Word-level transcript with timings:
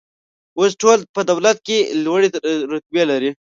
اوس 0.57 0.71
ټول 0.81 0.99
په 1.15 1.21
دولت 1.29 1.57
کې 1.67 1.77
لوړې 2.05 2.27
رتبې 2.73 3.03
لري. 3.11 3.31